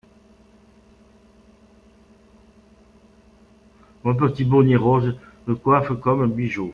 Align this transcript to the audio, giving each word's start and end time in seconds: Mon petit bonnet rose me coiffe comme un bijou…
Mon 4.03 4.15
petit 4.15 4.43
bonnet 4.45 4.75
rose 4.75 5.15
me 5.45 5.53
coiffe 5.53 5.91
comme 6.01 6.23
un 6.23 6.27
bijou… 6.27 6.69